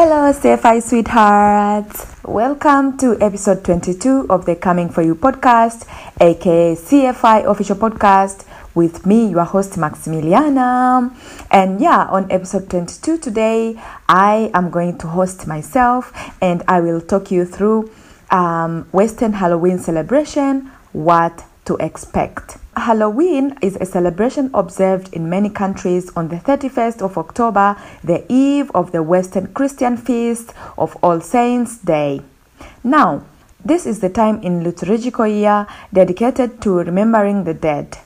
[0.00, 2.06] Hello, CFI sweethearts.
[2.22, 5.88] Welcome to episode 22 of the Coming For You podcast,
[6.20, 8.46] aka CFI official podcast,
[8.76, 11.12] with me, your host Maximiliana.
[11.50, 13.74] And yeah, on episode 22 today,
[14.08, 17.90] I am going to host myself and I will talk you through
[18.30, 22.56] um, Western Halloween celebration, what to expect.
[22.78, 28.70] Halloween is a celebration observed in many countries on the 31st of October, the eve
[28.74, 32.22] of the Western Christian feast of All Saints' Day.
[32.82, 33.22] Now,
[33.62, 37.98] this is the time in liturgical year dedicated to remembering the dead,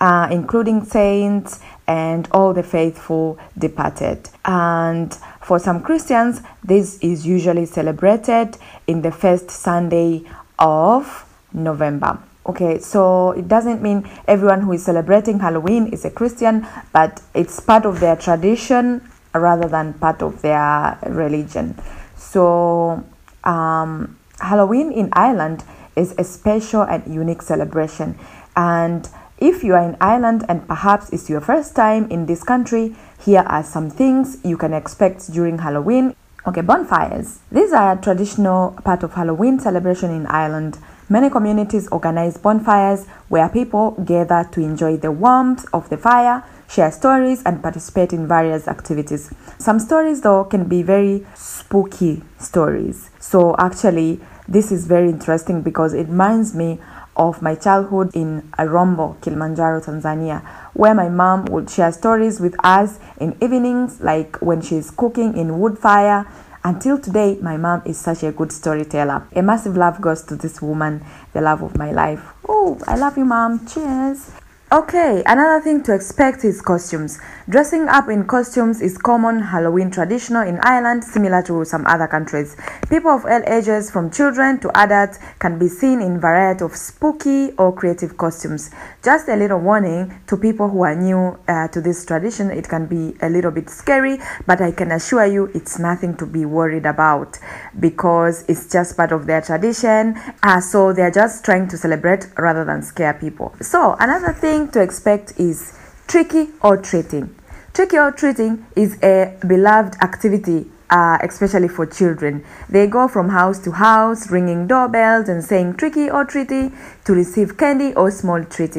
[0.00, 4.30] uh, including saints and all the faithful departed.
[4.46, 5.12] And
[5.42, 10.24] for some Christians, this is usually celebrated in the first Sunday
[10.58, 12.18] of November.
[12.50, 17.60] Okay, so it doesn't mean everyone who is celebrating Halloween is a Christian, but it's
[17.60, 21.78] part of their tradition rather than part of their religion.
[22.16, 23.06] So,
[23.44, 25.62] um, Halloween in Ireland
[25.94, 28.18] is a special and unique celebration.
[28.56, 32.96] And if you are in Ireland and perhaps it's your first time in this country,
[33.24, 36.16] here are some things you can expect during Halloween.
[36.48, 37.38] Okay, bonfires.
[37.52, 40.78] These are a traditional part of Halloween celebration in Ireland.
[41.12, 46.92] Many communities organize bonfires where people gather to enjoy the warmth of the fire, share
[46.92, 49.28] stories, and participate in various activities.
[49.58, 53.10] Some stories, though, can be very spooky stories.
[53.18, 56.78] So, actually, this is very interesting because it reminds me
[57.16, 63.00] of my childhood in Arombo, Kilimanjaro, Tanzania, where my mom would share stories with us
[63.18, 66.24] in evenings, like when she's cooking in wood fire
[66.64, 69.26] until today, my mom is such a good storyteller.
[69.34, 72.22] A massive love goes to this woman, the love of my life.
[72.48, 73.66] Oh, I love you, mom.
[73.66, 74.30] Cheers.
[74.72, 77.18] Okay, another thing to expect is costumes.
[77.48, 82.56] Dressing up in costumes is common Halloween traditional in Ireland, similar to some other countries.
[82.88, 87.50] People of all ages, from children to adults, can be seen in variety of spooky
[87.58, 88.70] or creative costumes.
[89.02, 92.86] Just a little warning to people who are new uh, to this tradition, it can
[92.86, 96.86] be a little bit scary, but I can assure you it's nothing to be worried
[96.86, 97.40] about
[97.80, 100.16] because it's just part of their tradition.
[100.44, 103.52] Uh, so they're just trying to celebrate rather than scare people.
[103.60, 107.34] So, another thing thing to expect is tricky or treating.
[107.72, 112.44] Tricky or treating is a beloved activity uh, especially for children.
[112.68, 116.72] They go from house to house, ringing doorbells and saying tricky or treaty
[117.04, 118.76] to receive candy or small treats.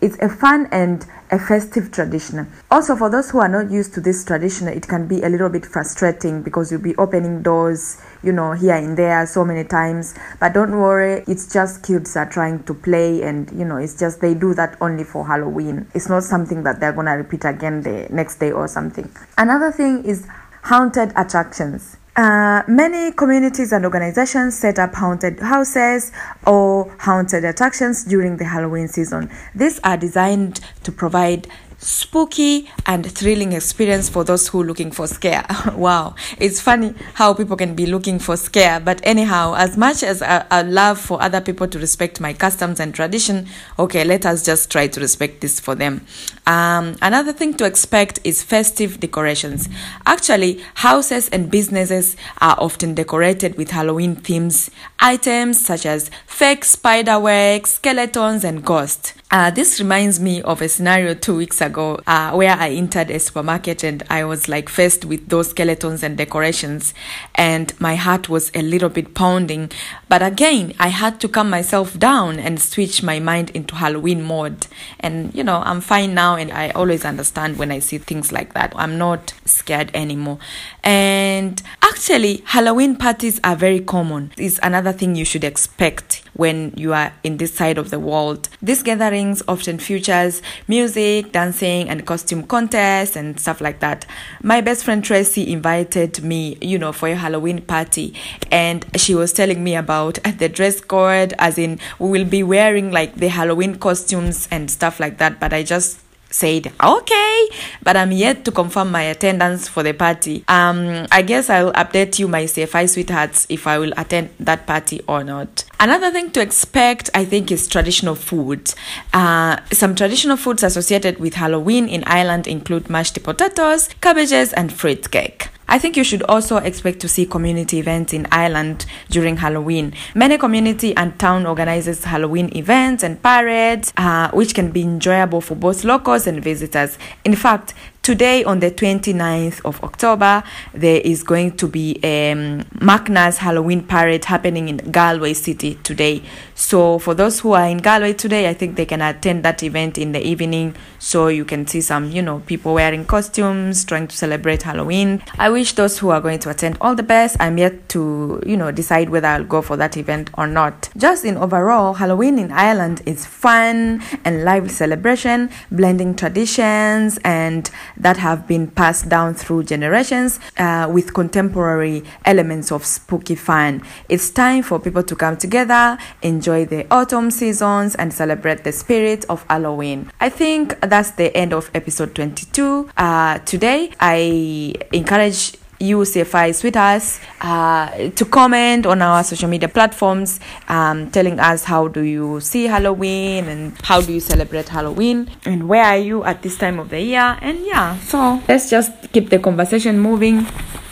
[0.00, 2.50] It's a fun and a festive tradition.
[2.70, 5.48] Also, for those who are not used to this tradition, it can be a little
[5.48, 10.14] bit frustrating because you'll be opening doors you know, here and there so many times.
[10.38, 14.20] But don't worry, it's just kids are trying to play, and you know, it's just
[14.20, 15.86] they do that only for Halloween.
[15.94, 19.10] It's not something that they're gonna repeat again the next day or something.
[19.38, 20.26] Another thing is
[20.62, 21.96] haunted attractions.
[22.16, 26.12] Uh, many communities and organizations set up haunted houses
[26.46, 29.30] or haunted attractions during the Halloween season.
[29.54, 31.46] These are designed to provide
[31.80, 35.44] spooky and thrilling experience for those who are looking for scare.
[35.74, 38.78] wow, it's funny how people can be looking for scare.
[38.78, 42.80] But anyhow, as much as I, I love for other people to respect my customs
[42.80, 43.48] and tradition,
[43.78, 46.04] okay, let us just try to respect this for them.
[46.46, 49.68] Um, another thing to expect is festive decorations.
[50.04, 57.70] Actually, houses and businesses are often decorated with Halloween themes, items such as fake spiderwebs,
[57.70, 59.14] skeletons, and ghosts.
[59.30, 63.18] Uh, this reminds me of a scenario two weeks ago uh, where I entered a
[63.18, 66.94] supermarket and I was like faced with those skeletons and decorations,
[67.34, 69.70] and my heart was a little bit pounding.
[70.08, 74.66] But again, I had to calm myself down and switch my mind into Halloween mode.
[74.98, 78.54] And you know, I'm fine now, and I always understand when I see things like
[78.54, 78.72] that.
[78.76, 80.38] I'm not scared anymore.
[80.82, 81.62] And
[82.00, 84.32] actually, Halloween parties are very common.
[84.38, 88.48] It's another thing you should expect when you are in this side of the world.
[88.62, 94.06] These gatherings often features music, dancing, and costume contests and stuff like that.
[94.42, 98.14] My best friend Tracy invited me, you know, for a Halloween party,
[98.50, 102.90] and she was telling me about the dress code, as in we will be wearing
[102.90, 105.38] like the Halloween costumes and stuff like that.
[105.38, 107.48] But I just said okay
[107.82, 110.44] but i'm yet to confirm my attendance for the party.
[110.48, 115.00] Um i guess i'll update you my cfi sweethearts if i will attend that party
[115.06, 115.64] or not.
[115.78, 118.72] Another thing to expect i think is traditional food.
[119.12, 125.10] Uh, some traditional foods associated with halloween in ireland include mashed potatoes cabbages and fruit
[125.10, 129.94] cake I think you should also expect to see community events in Ireland during Halloween.
[130.16, 135.54] Many community and town organizes Halloween events and parades, uh, which can be enjoyable for
[135.54, 136.98] both locals and visitors.
[137.24, 137.72] In fact,
[138.02, 140.42] today on the 29th of October,
[140.72, 146.22] there is going to be a um, Macnas Halloween parade happening in Galway City today.
[146.54, 149.98] So for those who are in Galway today, I think they can attend that event
[149.98, 154.16] in the evening so you can see some, you know, people wearing costumes trying to
[154.16, 155.22] celebrate Halloween.
[155.38, 157.36] I wish those who are going to attend all the best.
[157.40, 160.90] I'm yet to, you know, decide whether I'll go for that event or not.
[160.96, 168.16] Just in overall, Halloween in Ireland is fun and lively celebration, blending traditions and that
[168.16, 173.82] have been passed down through generations uh, with contemporary elements of spooky fun.
[174.08, 179.24] It's time for people to come together, enjoy the autumn seasons, and celebrate the spirit
[179.28, 180.10] of Halloween.
[180.20, 182.90] I think that's the end of episode 22.
[182.96, 190.38] Uh, today, I encourage you CFI sweethearts uh, to comment on our social media platforms
[190.68, 195.68] um, telling us how do you see Halloween and how do you celebrate Halloween and
[195.68, 197.38] where are you at this time of the year.
[197.40, 200.46] And yeah so let's just keep the conversation moving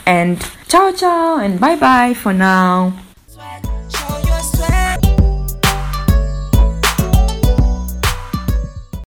[0.06, 3.07] and ciao ciao and bye bye for now